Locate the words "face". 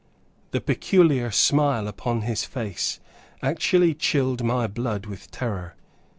2.43-2.99